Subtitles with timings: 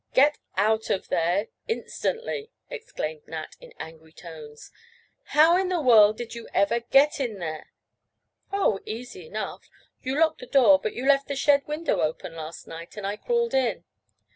[0.15, 4.71] "Get out of there instantly," exclaimed Nat, in angry tones.
[5.37, 7.71] "How in the world did you ever get in there?"
[8.51, 9.69] "Oh, easy enough.
[10.01, 13.15] You locked the door, but you left the shed window open last night, and I
[13.15, 13.83] crawled in.